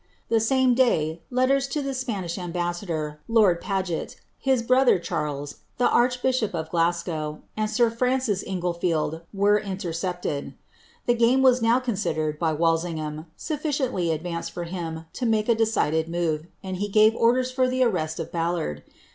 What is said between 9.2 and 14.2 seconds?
were intercepted. The game was now considered, by Walsingham, sufficiently